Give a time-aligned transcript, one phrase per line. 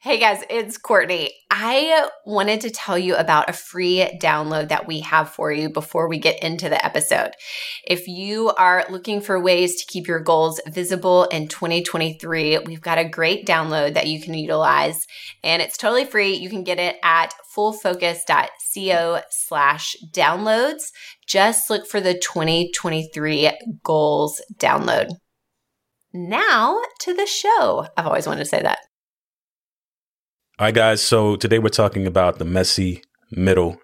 [0.00, 1.32] Hey guys, it's Courtney.
[1.50, 6.08] I wanted to tell you about a free download that we have for you before
[6.08, 7.32] we get into the episode.
[7.84, 12.98] If you are looking for ways to keep your goals visible in 2023, we've got
[12.98, 15.04] a great download that you can utilize
[15.42, 16.32] and it's totally free.
[16.32, 20.92] You can get it at fullfocus.co slash downloads.
[21.26, 23.50] Just look for the 2023
[23.82, 25.08] goals download.
[26.12, 27.88] Now to the show.
[27.96, 28.78] I've always wanted to say that.
[30.60, 31.00] All right, guys.
[31.00, 33.76] So today we're talking about the messy middle.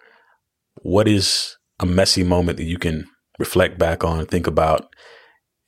[0.83, 3.07] What is a messy moment that you can
[3.39, 4.93] reflect back on, think about,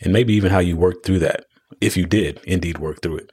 [0.01, 1.45] and maybe even how you worked through that,
[1.80, 3.30] if you did indeed work through it?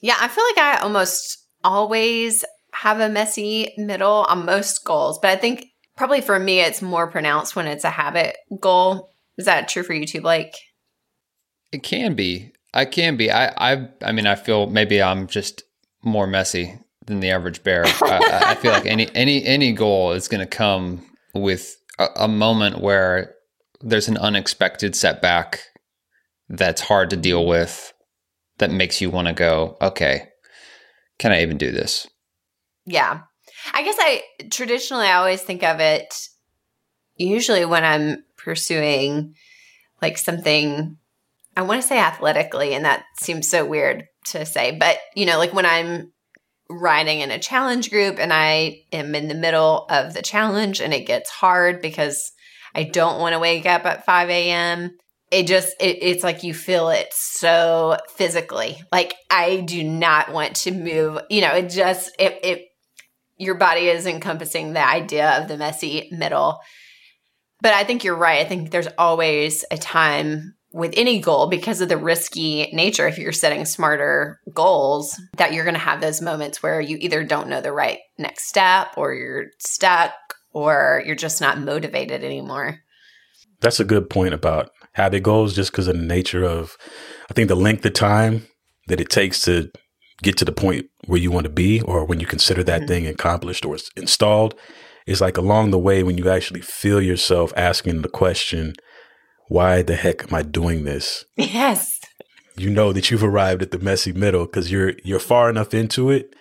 [0.00, 5.30] Yeah, I feel like I almost always have a messy middle on most goals, but
[5.30, 9.10] I think probably for me, it's more pronounced when it's a habit goal.
[9.36, 10.56] Is that true for you too, Blake?
[11.70, 12.50] It can be.
[12.74, 13.30] I can be.
[13.30, 15.62] I I I mean, I feel maybe I'm just
[16.02, 16.76] more messy
[17.08, 17.84] than the average bear.
[17.86, 22.28] I, I, feel like any any any goal is going to come with a, a,
[22.28, 23.34] moment where
[23.80, 25.60] there's an unexpected setback
[26.48, 27.92] that's hard to deal with
[28.58, 30.28] that makes you want to go, okay,
[31.18, 32.06] can I even do this?
[32.86, 33.22] Yeah.
[33.72, 36.14] I guess I traditionally I always think of it
[37.16, 39.34] usually when I'm pursuing
[40.00, 40.96] like something
[41.56, 45.38] I want to say athletically and that seems so weird to say, but you know,
[45.38, 46.12] like when I'm
[46.70, 50.92] riding in a challenge group and I am in the middle of the challenge and
[50.92, 52.32] it gets hard because
[52.74, 54.96] I don't want to wake up at 5 a.m.
[55.30, 58.78] It just, it, it's like you feel it so physically.
[58.92, 61.20] Like I do not want to move.
[61.30, 62.64] You know, it just, it, it,
[63.36, 66.58] your body is encompassing the idea of the messy middle.
[67.60, 68.44] But I think you're right.
[68.44, 73.18] I think there's always a time with any goal because of the risky nature if
[73.18, 77.48] you're setting smarter goals that you're going to have those moments where you either don't
[77.48, 80.12] know the right next step or you're stuck
[80.52, 82.78] or you're just not motivated anymore
[83.60, 86.76] that's a good point about habit goals just because of the nature of
[87.30, 88.46] i think the length of time
[88.88, 89.70] that it takes to
[90.22, 92.88] get to the point where you want to be or when you consider that mm-hmm.
[92.88, 94.54] thing accomplished or installed
[95.06, 98.74] is like along the way when you actually feel yourself asking the question
[99.48, 101.24] why the heck am I doing this?
[101.36, 101.98] Yes.
[102.56, 106.10] You know that you've arrived at the messy middle because you're you're far enough into
[106.10, 106.34] it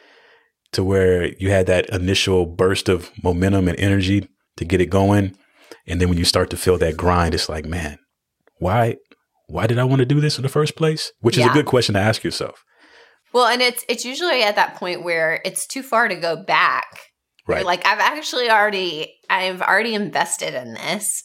[0.73, 5.35] to where you had that initial burst of momentum and energy to get it going.
[5.85, 7.99] And then when you start to feel that grind, it's like, man,
[8.59, 8.97] why
[9.47, 11.11] why did I want to do this in the first place?
[11.21, 11.45] Which yeah.
[11.45, 12.63] is a good question to ask yourself.
[13.33, 16.87] Well, and it's it's usually at that point where it's too far to go back.
[17.47, 17.59] Right.
[17.59, 21.23] You're like I've actually already I've already invested in this.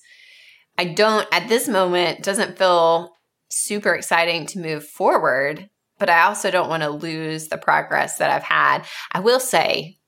[0.83, 3.13] I don't, at this moment, doesn't feel
[3.51, 5.71] super exciting to move forward,
[6.01, 8.85] but I also don't want to lose the progress that I've had.
[9.13, 9.99] I will say,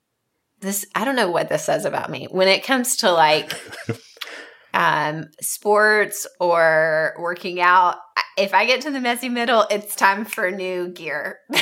[0.60, 2.26] this, I don't know what this says about me.
[2.28, 3.52] When it comes to like,
[4.74, 7.94] um, sports or working out,
[8.36, 11.38] if I get to the messy middle, it's time for new gear.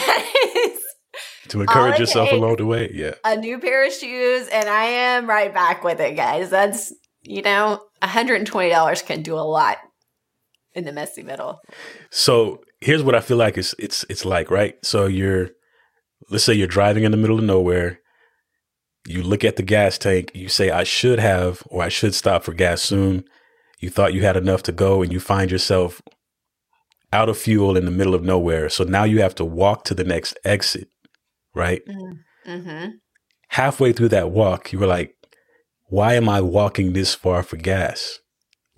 [1.49, 2.91] to encourage yourself along the way.
[2.95, 3.13] Yeah.
[3.27, 6.49] A new pair of shoes, and I am right back with it, guys.
[6.49, 9.79] That's, you know, $120 can do a lot
[10.75, 11.61] in the messy middle.
[12.11, 14.75] So here's what I feel like it's it's it's like, right?
[14.85, 15.51] So you're
[16.31, 18.01] let's say you're driving in the middle of nowhere,
[19.07, 22.45] you look at the gas tank, you say, I should have or I should stop
[22.45, 23.25] for gas soon.
[23.81, 26.01] You thought you had enough to go and you find yourself
[27.13, 28.69] out of fuel in the middle of nowhere.
[28.69, 30.89] So now you have to walk to the next exit,
[31.55, 31.83] right?
[32.47, 32.89] Mm-hmm.
[33.49, 35.15] Halfway through that walk, you were like,
[35.93, 38.19] why am I walking this far for gas?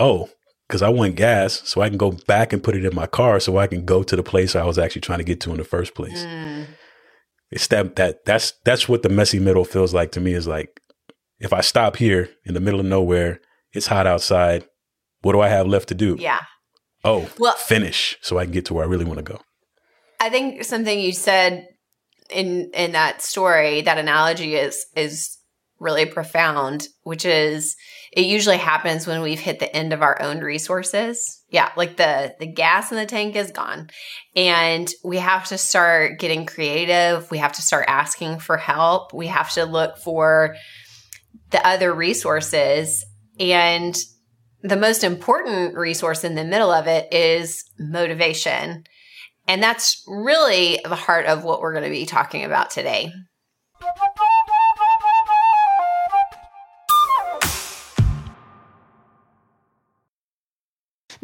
[0.01, 0.31] Oh,
[0.67, 3.39] because I want gas so I can go back and put it in my car
[3.39, 5.59] so I can go to the place I was actually trying to get to in
[5.59, 6.25] the first place.
[6.25, 6.67] Mm.
[7.53, 10.81] It's that that that's that's what the messy middle feels like to me is like
[11.39, 13.41] if I stop here in the middle of nowhere,
[13.73, 14.65] it's hot outside.
[15.23, 16.17] What do I have left to do?
[16.19, 16.41] Yeah.
[17.05, 19.41] Oh, well, finish so I can get to where I really want to go.
[20.19, 21.69] I think something you said
[22.29, 25.39] in in that story, that analogy is is
[25.85, 27.77] really profound, which is
[28.11, 31.43] it usually happens when we've hit the end of our own resources.
[31.51, 33.91] Yeah, like the the gas in the tank is gone.
[34.35, 37.31] And we have to start getting creative.
[37.31, 39.13] We have to start asking for help.
[39.13, 40.57] We have to look for
[41.51, 43.05] the other resources
[43.39, 43.97] and
[44.63, 48.85] the most important resource in the middle of it is motivation.
[49.47, 53.13] And that's really the heart of what we're going to be talking about today.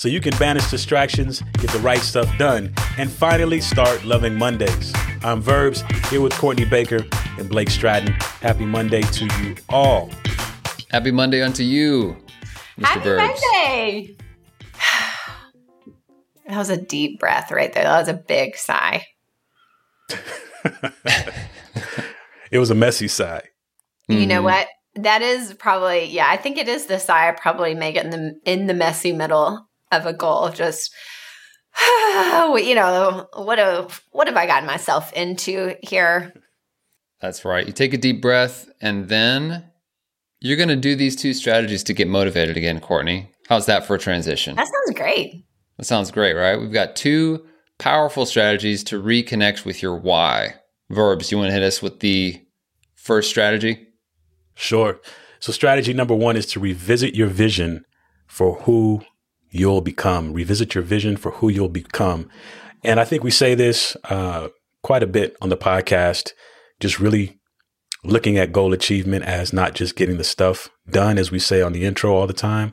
[0.00, 4.94] So you can banish distractions, get the right stuff done, and finally start loving Mondays.
[5.22, 7.04] I'm Verbs here with Courtney Baker
[7.36, 8.14] and Blake Stratton.
[8.40, 10.08] Happy Monday to you all.
[10.90, 12.16] Happy Monday unto you,
[12.78, 12.84] Mr.
[12.86, 13.42] Happy Verbs.
[13.52, 14.16] Monday.
[16.46, 17.84] that was a deep breath right there.
[17.84, 19.04] That was a big sigh.
[22.50, 23.42] It was a messy sigh.
[24.08, 24.44] You know Mhm.
[24.44, 24.66] what?
[24.94, 26.26] That is probably yeah.
[26.28, 29.12] I think it is the sigh I probably make it in the in the messy
[29.12, 30.44] middle of a goal.
[30.44, 30.94] of Just
[31.80, 36.34] you know what have what have I gotten myself into here?
[37.20, 37.66] That's right.
[37.66, 39.64] You take a deep breath and then
[40.40, 43.30] you're going to do these two strategies to get motivated again, Courtney.
[43.48, 44.56] How's that for a transition?
[44.56, 45.44] That sounds great.
[45.76, 46.58] That sounds great, right?
[46.58, 47.46] We've got two
[47.78, 50.54] powerful strategies to reconnect with your why.
[50.88, 52.40] Verbs, you want to hit us with the
[52.94, 53.86] first strategy?
[54.54, 55.00] Sure.
[55.38, 57.84] So, strategy number one is to revisit your vision
[58.26, 59.02] for who
[59.50, 60.32] you'll become.
[60.32, 62.28] Revisit your vision for who you'll become.
[62.82, 64.48] And I think we say this uh,
[64.82, 66.32] quite a bit on the podcast,
[66.78, 67.38] just really
[68.04, 71.72] looking at goal achievement as not just getting the stuff done, as we say on
[71.72, 72.72] the intro all the time,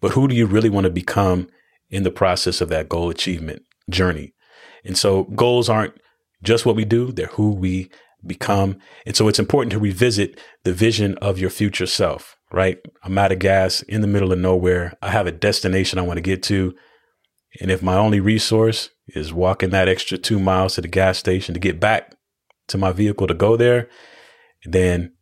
[0.00, 1.48] but who do you really want to become
[1.90, 4.32] in the process of that goal achievement journey?
[4.84, 5.94] And so, goals aren't
[6.42, 7.90] just what we do, they're who we
[8.26, 8.78] become.
[9.06, 12.78] And so it's important to revisit the vision of your future self, right?
[13.02, 14.94] I'm out of gas in the middle of nowhere.
[15.02, 16.74] I have a destination I want to get to.
[17.60, 21.54] And if my only resource is walking that extra two miles to the gas station
[21.54, 22.16] to get back
[22.68, 23.88] to my vehicle to go there,
[24.64, 25.12] then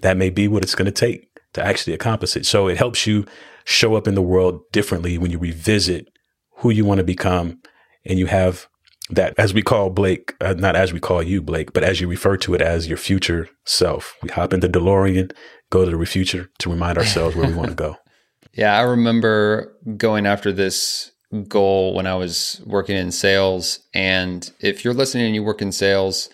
[0.00, 2.46] that may be what it's going to take to actually accomplish it.
[2.46, 3.26] So it helps you
[3.64, 6.08] show up in the world differently when you revisit
[6.56, 7.60] who you want to become
[8.04, 8.68] and you have
[9.10, 12.08] that, as we call Blake, uh, not as we call you, Blake, but as you
[12.08, 14.14] refer to it as your future self.
[14.22, 15.32] We hop into DeLorean,
[15.70, 17.96] go to the future to remind ourselves where we want to go.
[18.52, 21.12] Yeah, I remember going after this
[21.46, 23.78] goal when I was working in sales.
[23.94, 26.28] And if you're listening and you work in sales,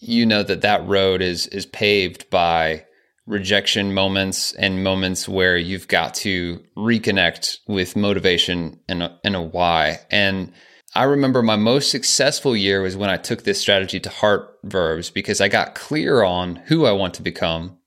[0.00, 2.84] you know that that road is is paved by
[3.26, 9.42] rejection moments and moments where you've got to reconnect with motivation and a, and a
[9.42, 9.98] why.
[10.10, 10.52] And
[10.94, 15.10] I remember my most successful year was when I took this strategy to heart verbs
[15.10, 17.78] because I got clear on who I want to become.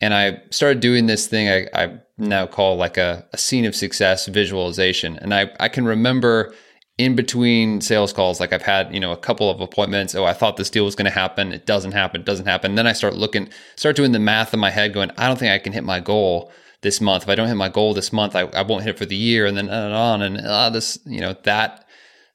[0.00, 3.74] And I started doing this thing I, I now call like a, a scene of
[3.74, 5.18] success visualization.
[5.18, 6.54] And I, I can remember
[6.96, 10.14] in between sales calls, like I've had, you know, a couple of appointments.
[10.14, 11.52] Oh, I thought this deal was going to happen.
[11.52, 12.20] It doesn't happen.
[12.20, 12.72] It doesn't happen.
[12.72, 15.38] And then I start looking, start doing the math in my head going, I don't
[15.38, 17.24] think I can hit my goal this month.
[17.24, 19.16] If I don't hit my goal this month, I, I won't hit it for the
[19.16, 19.46] year.
[19.46, 20.22] And then on and on.
[20.22, 21.83] And uh, this, you know, that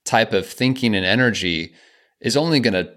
[0.09, 1.71] type of thinking and energy
[2.19, 2.91] is only going to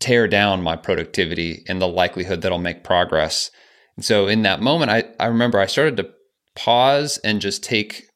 [0.00, 3.52] tear down my productivity and the likelihood that I'll make progress.
[3.96, 6.10] And so in that moment, I, I remember I started to
[6.56, 8.08] pause and just take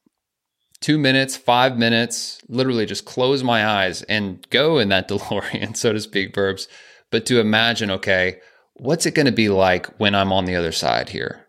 [0.81, 5.93] two minutes, five minutes, literally just close my eyes and go in that DeLorean, so
[5.93, 6.67] to speak, verbs,
[7.09, 8.39] but to imagine, okay,
[8.73, 11.45] what's it going to be like when I'm on the other side here?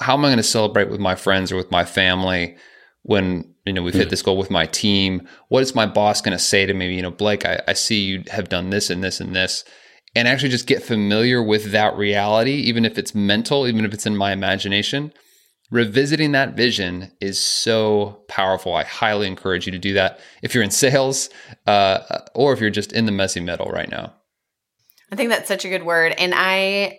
[0.00, 2.56] How am I going to celebrate with my friends or with my family
[3.02, 5.26] when you know we've hit this goal with my team?
[5.48, 6.94] What is my boss going to say to me?
[6.94, 9.64] You know, Blake, I, I see you have done this and this and this
[10.14, 14.06] and actually just get familiar with that reality, even if it's mental, even if it's
[14.06, 15.12] in my imagination.
[15.70, 18.74] Revisiting that vision is so powerful.
[18.74, 21.30] I highly encourage you to do that if you're in sales
[21.66, 24.14] uh, or if you're just in the messy middle right now.
[25.10, 26.14] I think that's such a good word.
[26.16, 26.98] And I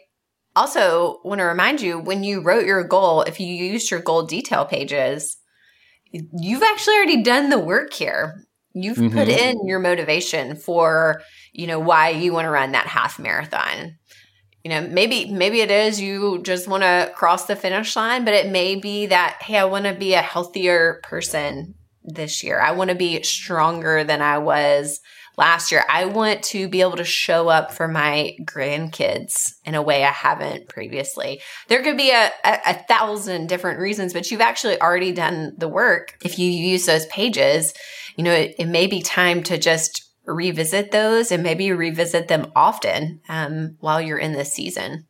[0.56, 4.24] also want to remind you when you wrote your goal, if you used your goal
[4.24, 5.38] detail pages,
[6.34, 8.46] you've actually already done the work here.
[8.74, 9.18] You've mm-hmm.
[9.18, 11.22] put in your motivation for,
[11.54, 13.98] you know, why you want to run that half marathon.
[14.64, 18.34] You know, maybe maybe it is you just want to cross the finish line, but
[18.34, 22.60] it may be that hey, I want to be a healthier person this year.
[22.60, 25.00] I want to be stronger than I was
[25.38, 25.84] last year.
[25.90, 30.12] I want to be able to show up for my grandkids in a way I
[30.12, 31.42] haven't previously.
[31.68, 35.68] There could be a, a, a, thousand different reasons, but you've actually already done the
[35.68, 36.18] work.
[36.24, 37.74] If you use those pages,
[38.16, 42.52] you know, it, it may be time to just revisit those and maybe revisit them
[42.56, 45.06] often um, while you're in this season.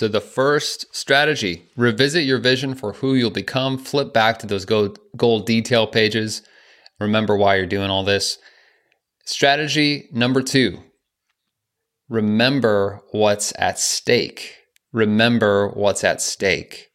[0.00, 4.64] So, the first strategy revisit your vision for who you'll become, flip back to those
[4.64, 6.40] goal, detail pages.
[6.98, 8.38] Remember why you're doing all this.
[9.26, 10.78] Strategy number two
[12.08, 14.54] remember what's at stake.
[14.90, 16.88] Remember what's at stake.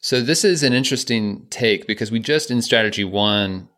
[0.00, 3.68] So, this is an interesting take because we just in strategy one,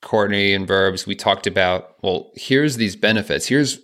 [0.00, 3.44] Courtney and Verbs, we talked about, well, here's these benefits.
[3.44, 3.78] Here's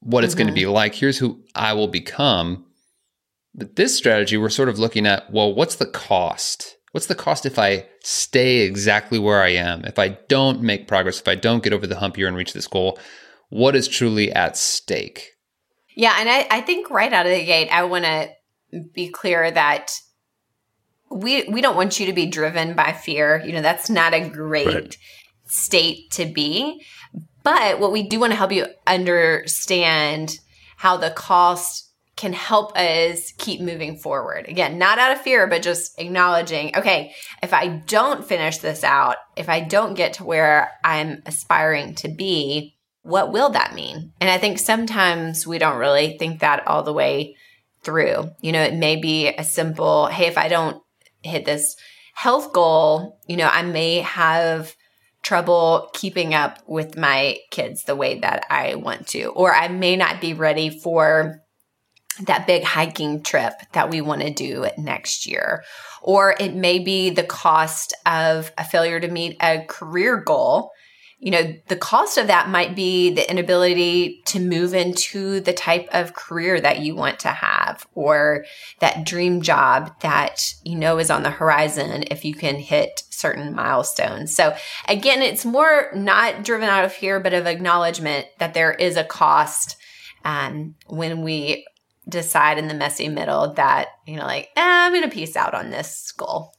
[0.00, 0.38] what it's mm-hmm.
[0.38, 0.96] going to be like.
[0.96, 2.66] Here's who I will become.
[3.54, 6.76] But this strategy, we're sort of looking at, well, what's the cost?
[6.92, 9.84] What's the cost if I stay exactly where I am?
[9.84, 12.52] If I don't make progress, if I don't get over the hump here and reach
[12.52, 12.98] this goal,
[13.48, 15.30] what is truly at stake?
[15.94, 16.16] Yeah.
[16.18, 18.30] And I, I think right out of the gate, I want to
[18.94, 19.92] be clear that
[21.10, 23.42] we we don't want you to be driven by fear.
[23.44, 24.96] You know, that's not a great right.
[25.44, 26.82] state to be.
[27.42, 30.38] But what we do want to help you understand
[30.76, 31.91] how the cost
[32.22, 34.46] can help us keep moving forward.
[34.46, 37.12] Again, not out of fear, but just acknowledging, okay,
[37.42, 42.08] if I don't finish this out, if I don't get to where I'm aspiring to
[42.08, 44.12] be, what will that mean?
[44.20, 47.34] And I think sometimes we don't really think that all the way
[47.82, 48.30] through.
[48.40, 50.80] You know, it may be a simple, hey, if I don't
[51.24, 51.74] hit this
[52.14, 54.76] health goal, you know, I may have
[55.24, 59.96] trouble keeping up with my kids the way that I want to, or I may
[59.96, 61.42] not be ready for
[62.20, 65.64] that big hiking trip that we want to do next year.
[66.02, 70.72] Or it may be the cost of a failure to meet a career goal
[71.22, 75.88] you know, the cost of that might be the inability to move into the type
[75.92, 78.44] of career that you want to have or
[78.80, 83.54] that dream job that you know is on the horizon if you can hit certain
[83.54, 84.34] milestones.
[84.34, 84.56] So
[84.88, 89.04] again, it's more not driven out of fear, but of acknowledgement that there is a
[89.04, 89.76] cost
[90.24, 91.64] um, when we
[92.08, 95.54] decide in the messy middle that, you know, like, eh, I'm going to piece out
[95.54, 96.52] on this goal.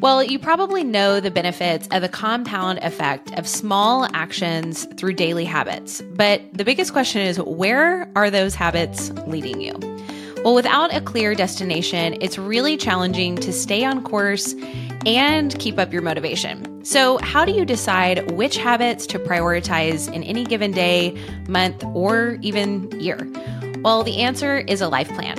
[0.00, 5.44] Well, you probably know the benefits of the compound effect of small actions through daily
[5.44, 6.00] habits.
[6.14, 9.74] But the biggest question is where are those habits leading you?
[10.42, 14.54] Well, without a clear destination, it's really challenging to stay on course
[15.04, 16.69] and keep up your motivation.
[16.82, 22.38] So, how do you decide which habits to prioritize in any given day, month, or
[22.40, 23.30] even year?
[23.82, 25.36] Well, the answer is a life plan.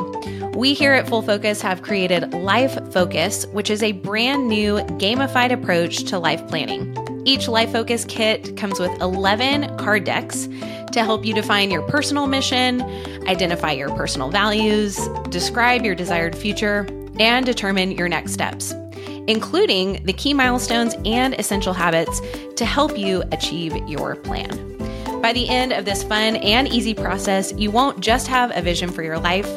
[0.52, 5.52] We here at Full Focus have created Life Focus, which is a brand new gamified
[5.52, 6.96] approach to life planning.
[7.26, 10.48] Each Life Focus kit comes with 11 card decks
[10.92, 12.82] to help you define your personal mission,
[13.28, 16.86] identify your personal values, describe your desired future,
[17.20, 18.74] and determine your next steps,
[19.28, 22.22] including the key milestones and essential habits
[22.56, 24.50] to help you achieve your plan.
[25.22, 28.90] By the end of this fun and easy process, you won't just have a vision
[28.90, 29.48] for your life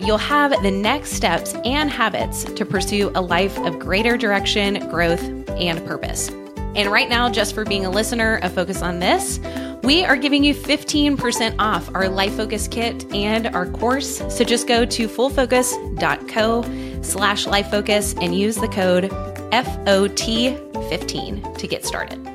[0.00, 5.22] you'll have the next steps and habits to pursue a life of greater direction, growth,
[5.50, 6.28] and purpose.
[6.76, 9.40] And right now, just for being a listener of Focus on This,
[9.82, 14.18] we are giving you 15% off our Life Focus kit and our course.
[14.34, 16.62] So just go to fullfocus.co
[17.02, 19.04] slash lifefocus and use the code
[19.52, 22.28] FOT15 to get started.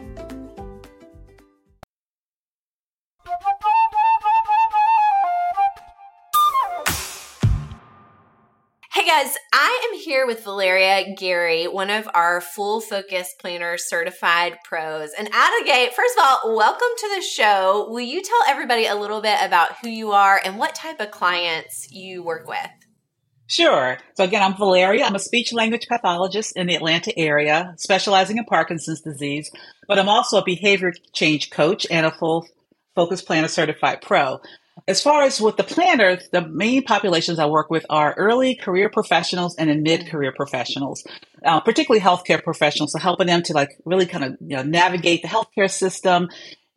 [9.03, 14.59] Hey guys, I am here with Valeria Gary, one of our full focus planner certified
[14.63, 15.11] pros.
[15.17, 17.87] And out of gate, first of all, welcome to the show.
[17.89, 21.11] Will you tell everybody a little bit about who you are and what type of
[21.11, 22.82] clients you work with?
[23.47, 23.97] Sure.
[24.15, 25.03] So again, I'm Valeria.
[25.03, 29.51] I'm a speech language pathologist in the Atlanta area, specializing in Parkinson's disease,
[29.87, 32.47] but I'm also a behavior change coach and a full
[32.95, 34.39] focus planner certified pro.
[34.87, 38.89] As far as with the planner, the main populations I work with are early career
[38.89, 41.05] professionals and mid career professionals,
[41.45, 42.91] uh, particularly healthcare professionals.
[42.91, 46.29] So helping them to like really kind of you know, navigate the healthcare system,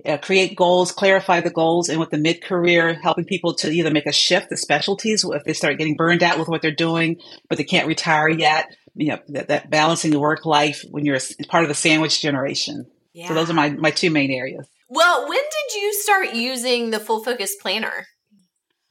[0.04, 3.90] uh, create goals, clarify the goals, and with the mid career, helping people to either
[3.90, 7.16] make a shift to specialties if they start getting burned out with what they're doing,
[7.48, 8.76] but they can't retire yet.
[8.94, 12.20] You know, that, that balancing the work life when you're a, part of the sandwich
[12.20, 12.86] generation.
[13.12, 13.28] Yeah.
[13.28, 14.66] So those are my, my two main areas.
[14.88, 18.06] Well, when did you start using the full focus planner?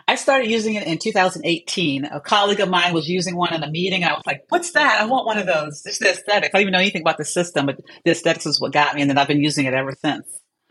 [0.07, 2.05] I started using it in 2018.
[2.05, 4.03] A colleague of mine was using one in a meeting.
[4.03, 5.01] I was like, what's that?
[5.01, 5.81] I want one of those.
[5.81, 6.53] Just the aesthetics.
[6.53, 9.01] I don't even know anything about the system, but the aesthetics is what got me.
[9.01, 10.27] And then I've been using it ever since.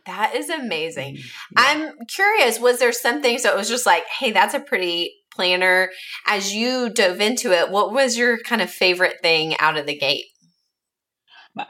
[0.06, 1.16] That is amazing.
[1.16, 1.52] Mm-hmm.
[1.56, 1.92] Yeah.
[1.96, 3.38] I'm curious, was there something?
[3.38, 5.90] So it was just like, hey, that's a pretty planner.
[6.26, 9.96] As you dove into it, what was your kind of favorite thing out of the
[9.96, 10.26] gate?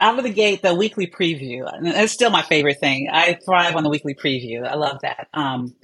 [0.01, 1.69] Out of the gate, the weekly preview.
[1.83, 3.07] It's still my favorite thing.
[3.11, 4.65] I thrive on the weekly preview.
[4.65, 5.27] I love that.
[5.33, 5.75] Um,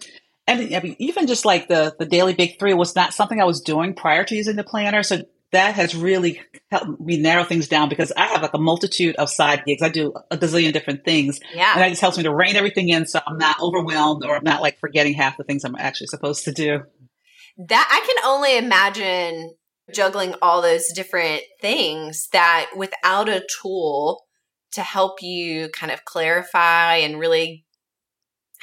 [0.48, 3.46] and I mean, even just like the the daily big three was not something I
[3.46, 5.04] was doing prior to using the planner.
[5.04, 9.16] So that has really helped me narrow things down because I have like a multitude
[9.18, 9.82] of side gigs.
[9.82, 11.40] I do a gazillion different things.
[11.54, 11.74] Yeah.
[11.74, 14.44] And that just helps me to rein everything in so I'm not overwhelmed or I'm
[14.44, 16.84] not like forgetting half the things I'm actually supposed to do.
[17.58, 19.56] That I can only imagine
[19.94, 24.26] juggling all those different things that without a tool
[24.72, 27.66] to help you kind of clarify and really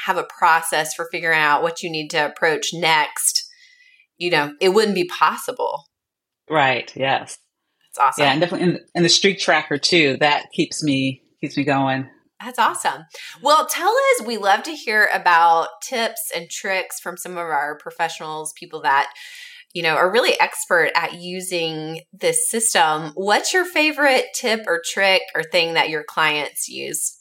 [0.06, 3.46] have a process for figuring out what you need to approach next,
[4.16, 5.87] you know, it wouldn't be possible.
[6.50, 6.92] Right.
[6.96, 7.38] Yes.
[7.90, 8.24] It's awesome.
[8.24, 10.16] Yeah, and definitely in, in the streak tracker too.
[10.20, 12.08] That keeps me keeps me going.
[12.40, 13.02] That's awesome.
[13.42, 17.76] Well, tell us, we love to hear about tips and tricks from some of our
[17.78, 19.12] professionals, people that,
[19.72, 23.10] you know, are really expert at using this system.
[23.14, 27.18] What's your favorite tip or trick or thing that your clients use?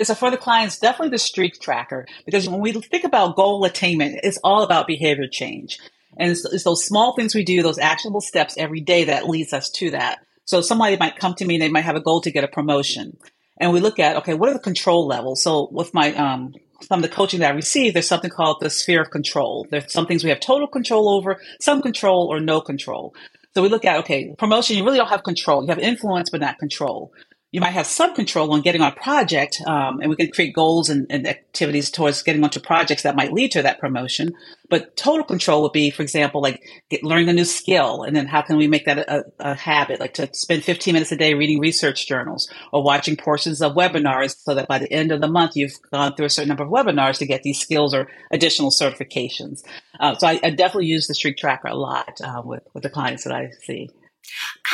[0.00, 4.20] So for the clients, definitely the streak tracker, because when we think about goal attainment,
[4.22, 5.78] it's all about behavior change.
[6.16, 9.52] And it's, it's those small things we do, those actionable steps every day that leads
[9.52, 10.20] us to that.
[10.44, 12.48] So somebody might come to me and they might have a goal to get a
[12.48, 13.16] promotion.
[13.58, 15.42] And we look at, okay, what are the control levels?
[15.42, 18.70] So with my, um, some of the coaching that I receive, there's something called the
[18.70, 19.66] sphere of control.
[19.70, 23.14] There's some things we have total control over, some control or no control.
[23.54, 25.62] So we look at, okay, promotion, you really don't have control.
[25.62, 27.12] You have influence, but not control
[27.52, 30.54] you might have some control on getting on a project, um, and we can create
[30.54, 34.32] goals and, and, activities towards getting onto projects that might lead to that promotion.
[34.70, 38.26] But total control would be, for example, like get, learning a new skill, and then
[38.26, 41.34] how can we make that a, a, habit, like to spend 15 minutes a day
[41.34, 45.28] reading research journals or watching portions of webinars, so that by the end of the
[45.28, 48.70] month you've gone through a certain number of webinars to get these skills or additional
[48.70, 49.62] certifications.
[50.00, 52.90] Uh, so I, I, definitely use the streak tracker a lot uh, with with the
[52.90, 53.90] clients that I see.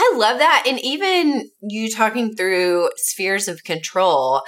[0.00, 0.64] I love that.
[0.66, 4.42] And even you talking through spheres of control,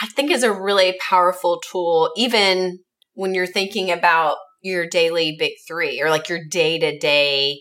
[0.00, 2.78] I think is a really powerful tool, even
[3.14, 7.60] when you're thinking about your daily big three or like your day to day.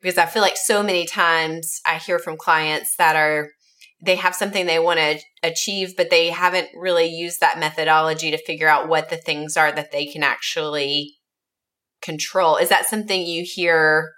[0.00, 3.50] Because I feel like so many times I hear from clients that are,
[4.02, 8.38] they have something they want to achieve, but they haven't really used that methodology to
[8.38, 11.16] figure out what the things are that they can actually
[12.00, 12.56] control.
[12.56, 14.12] Is that something you hear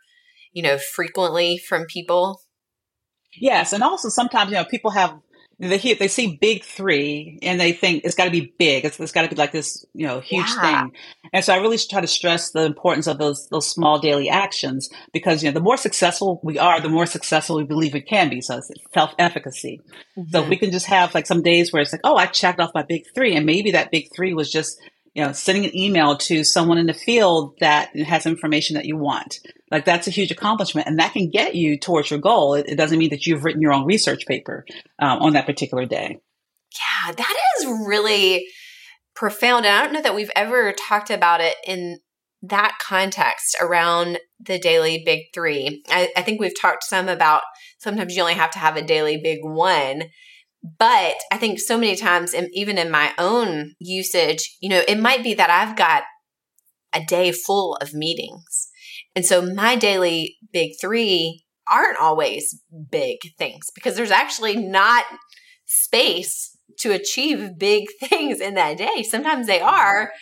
[0.53, 2.41] you know, frequently from people?
[3.35, 5.19] Yes, and also sometimes you know people have
[5.59, 8.85] they hear they see big three and they think it's got to be big.
[8.85, 10.83] It's, it's got to be like this you know huge yeah.
[10.83, 10.93] thing.
[11.33, 14.91] And so I really try to stress the importance of those those small daily actions
[15.13, 18.29] because you know the more successful we are, the more successful we believe we can
[18.29, 18.41] be.
[18.41, 19.81] So it's self efficacy.
[20.19, 20.31] Mm-hmm.
[20.31, 22.73] So we can just have like some days where it's like, oh, I checked off
[22.75, 24.81] my big three, and maybe that big three was just
[25.15, 28.97] you know, sending an email to someone in the field that has information that you
[28.97, 29.41] want.
[29.71, 32.55] Like that's a huge accomplishment and that can get you towards your goal.
[32.55, 34.65] It, it doesn't mean that you've written your own research paper
[34.99, 36.19] um, on that particular day.
[36.73, 38.47] Yeah, that is really
[39.15, 39.67] profound.
[39.67, 41.99] And I don't know that we've ever talked about it in
[42.43, 45.83] that context around the daily big three.
[45.89, 47.43] I, I think we've talked some about
[47.79, 50.05] sometimes you only have to have a daily big one.
[50.79, 55.25] But I think so many times, even in my own usage, you know, it might
[55.25, 56.05] be that I've got
[56.93, 58.69] a day full of meetings.
[59.17, 65.05] And so my daily big three aren't always big things because there's actually not
[65.67, 69.03] space to achieve big things in that day.
[69.03, 70.13] Sometimes they are,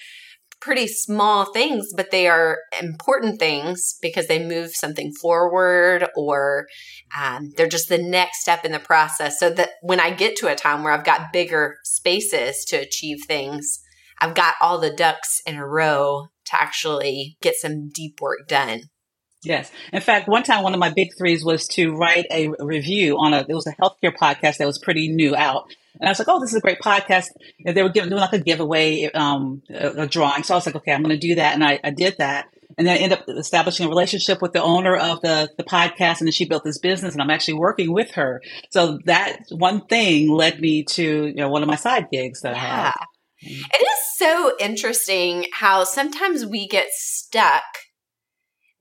[0.61, 6.67] pretty small things, but they are important things because they move something forward or
[7.19, 9.39] um, they're just the next step in the process.
[9.39, 13.19] So that when I get to a time where I've got bigger spaces to achieve
[13.27, 13.81] things,
[14.21, 18.83] I've got all the ducks in a row to actually get some deep work done.
[19.43, 19.71] Yes.
[19.93, 23.33] In fact, one time, one of my big threes was to write a review on
[23.33, 25.75] a, it was a healthcare podcast that was pretty new out.
[26.01, 27.27] And I was like, oh, this is a great podcast.
[27.65, 30.43] And they were giving, doing like a giveaway, um, a, a drawing.
[30.43, 31.55] So I was like, okay, I'm going to do that.
[31.55, 32.47] And I, I did that.
[32.79, 36.21] And then I ended up establishing a relationship with the owner of the, the podcast.
[36.21, 38.41] And then she built this business and I'm actually working with her.
[38.71, 42.57] So that one thing led me to, you know, one of my side gigs that
[42.57, 42.63] yeah.
[42.63, 43.07] I have.
[43.43, 47.65] It is so interesting how sometimes we get stuck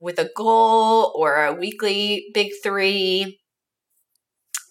[0.00, 3.39] with a goal or a weekly big three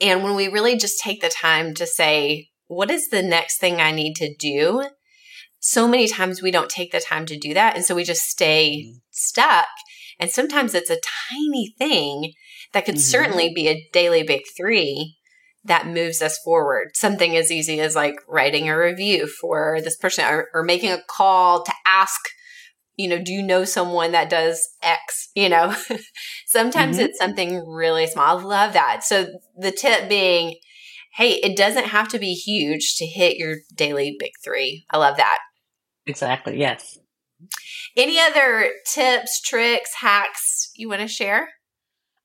[0.02, 3.82] and when we really just take the time to say, what is the next thing
[3.82, 4.88] I need to do?
[5.60, 7.76] So many times we don't take the time to do that.
[7.76, 8.98] And so we just stay mm-hmm.
[9.12, 9.68] stuck.
[10.20, 11.00] And sometimes it's a
[11.32, 12.34] tiny thing
[12.74, 13.02] that could mm-hmm.
[13.02, 15.18] certainly be a daily big three
[15.66, 16.92] that moves us forward.
[16.94, 21.04] Something as easy as like writing a review for this person or, or making a
[21.10, 22.20] call to ask
[23.00, 25.30] you know, do you know someone that does X?
[25.34, 25.74] You know,
[26.46, 27.06] sometimes mm-hmm.
[27.06, 28.38] it's something really small.
[28.38, 29.06] I love that.
[29.06, 30.56] So the tip being,
[31.14, 34.86] hey, it doesn't have to be huge to hit your daily big three.
[34.92, 35.38] I love that.
[36.08, 36.60] Exactly.
[36.60, 37.00] Yes.
[37.96, 41.48] Any other tips, tricks, hacks you want to share?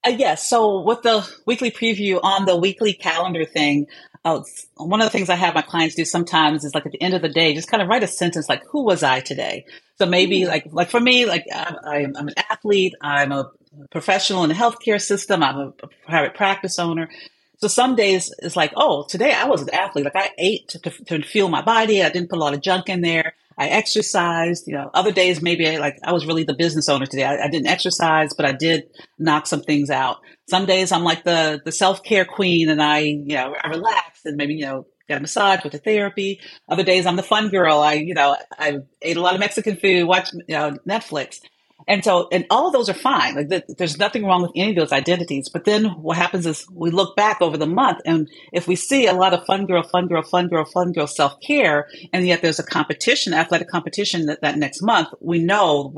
[0.04, 0.44] Uh, yes.
[0.44, 3.86] So with the weekly preview on the weekly calendar thing,
[4.24, 4.42] uh,
[4.76, 7.14] one of the things I have my clients do sometimes is like at the end
[7.14, 9.66] of the day, just kind of write a sentence like, "Who was I today?"
[9.98, 10.50] So maybe mm-hmm.
[10.50, 13.50] like like for me, like I, I'm an athlete, I'm a
[13.90, 15.72] professional in the healthcare system, I'm a
[16.06, 17.10] private practice owner.
[17.58, 20.04] So some days it's like, oh, today I was an athlete.
[20.04, 22.02] Like I ate to, to, fuel my body.
[22.02, 23.34] I didn't put a lot of junk in there.
[23.58, 24.66] I exercised.
[24.66, 27.24] You know, other days maybe I, like I was really the business owner today.
[27.24, 28.84] I, I didn't exercise, but I did
[29.18, 30.18] knock some things out.
[30.48, 34.26] Some days I'm like the the self care queen, and I you know I relaxed
[34.26, 36.40] and maybe you know got a massage, went to therapy.
[36.68, 37.78] Other days I'm the fun girl.
[37.78, 41.40] I you know I ate a lot of Mexican food, watched you know Netflix.
[41.86, 43.34] And so, and all of those are fine.
[43.34, 45.48] Like there's nothing wrong with any of those identities.
[45.48, 49.06] But then what happens is we look back over the month and if we see
[49.06, 52.42] a lot of fun girl, fun girl, fun girl, fun girl self care, and yet
[52.42, 55.94] there's a competition, athletic competition that, that next month, we know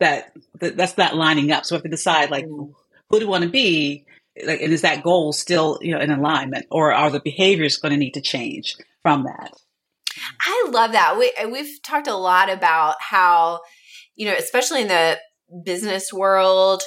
[0.00, 1.64] that, that that's not lining up.
[1.64, 2.72] So we have to decide like, mm.
[3.08, 4.06] who do we want to be?
[4.44, 7.92] Like, and is that goal still, you know, in alignment or are the behaviors going
[7.92, 9.52] to need to change from that?
[10.44, 11.18] I love that.
[11.18, 13.60] We, we've talked a lot about how,
[14.20, 15.18] you know, especially in the
[15.64, 16.82] business world,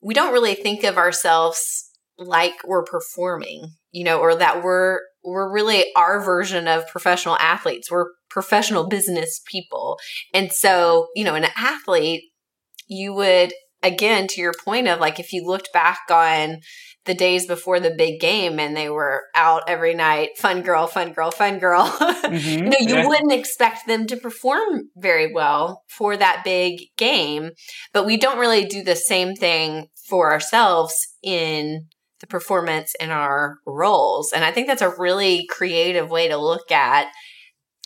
[0.00, 5.52] we don't really think of ourselves like we're performing, you know, or that we're we're
[5.52, 7.90] really our version of professional athletes.
[7.90, 9.98] We're professional business people.
[10.32, 12.22] And so, you know, an athlete,
[12.88, 16.60] you would again to your point of like if you looked back on
[17.04, 21.12] the days before the big game and they were out every night, fun girl, fun
[21.12, 21.84] girl, fun girl.
[22.22, 22.64] Mm-hmm.
[22.64, 23.06] you know, you yeah.
[23.06, 27.50] wouldn't expect them to perform very well for that big game,
[27.92, 31.88] but we don't really do the same thing for ourselves in
[32.20, 34.32] the performance in our roles.
[34.32, 37.08] And I think that's a really creative way to look at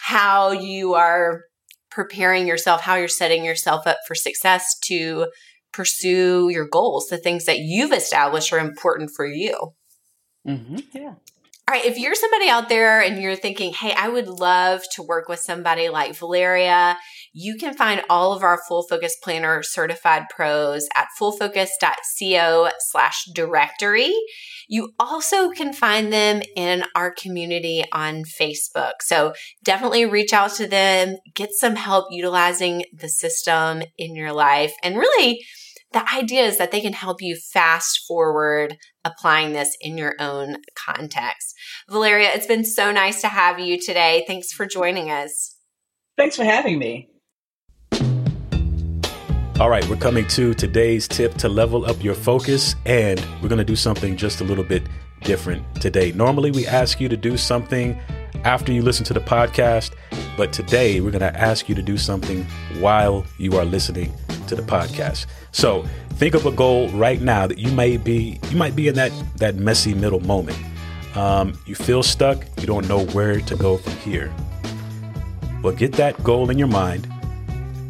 [0.01, 1.41] how you are
[1.91, 5.27] preparing yourself, how you're setting yourself up for success to
[5.77, 9.75] pursue your goals, the things that you've established are important for you.
[10.49, 10.79] Mm-hmm.
[10.95, 11.15] Yeah.
[11.69, 15.03] All right, if you're somebody out there and you're thinking, hey, I would love to
[15.03, 16.97] work with somebody like Valeria,
[17.33, 24.15] you can find all of our Full Focus Planner certified pros at fullfocus.co slash directory.
[24.69, 28.93] You also can find them in our community on Facebook.
[29.01, 29.35] So
[29.65, 34.97] definitely reach out to them, get some help utilizing the system in your life, and
[34.97, 35.45] really
[35.93, 40.57] the idea is that they can help you fast forward applying this in your own
[40.75, 41.55] context.
[41.89, 44.25] Valeria, it's been so nice to have you today.
[44.27, 45.57] Thanks for joining us.
[46.17, 47.11] Thanks for having me.
[49.59, 53.59] All right, we're coming to today's tip to level up your focus, and we're going
[53.59, 54.83] to do something just a little bit
[55.23, 56.13] different today.
[56.13, 57.99] Normally, we ask you to do something
[58.45, 59.93] after you listen to the podcast,
[60.37, 62.45] but today we're going to ask you to do something
[62.79, 64.13] while you are listening
[64.49, 65.27] to the podcast.
[65.53, 68.95] So think of a goal right now that you may be you might be in
[68.97, 70.59] that that messy middle moment.
[71.15, 72.45] Um, you feel stuck.
[72.61, 74.33] You don't know where to go from here.
[75.63, 77.09] Well, get that goal in your mind,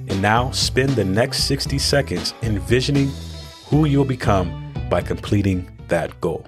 [0.08, 3.10] and now spend the next 60 seconds envisioning
[3.66, 6.46] who you'll become by completing that goal.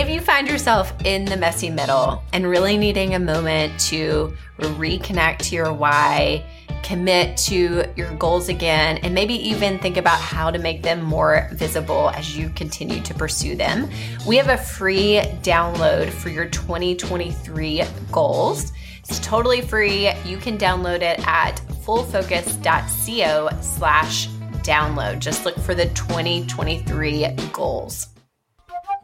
[0.00, 5.40] If you find yourself in the messy middle and really needing a moment to reconnect
[5.40, 6.42] to your why,
[6.82, 11.50] commit to your goals again, and maybe even think about how to make them more
[11.52, 13.90] visible as you continue to pursue them,
[14.26, 18.72] we have a free download for your 2023 goals.
[19.00, 20.10] It's totally free.
[20.24, 24.28] You can download it at fullfocus.co slash
[24.62, 25.18] download.
[25.18, 28.06] Just look for the 2023 goals.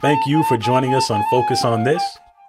[0.06, 2.00] Thank you for joining us on Focus on This.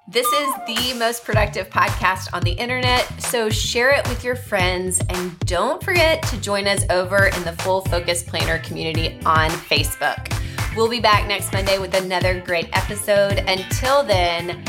[0.07, 5.01] This is the most productive podcast on the internet, so share it with your friends
[5.09, 10.31] and don't forget to join us over in the Full Focus Planner community on Facebook.
[10.75, 13.39] We'll be back next Monday with another great episode.
[13.47, 14.63] Until then,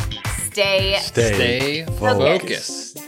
[0.47, 2.97] stay, Stay, Stay Focused.
[2.97, 3.08] focused.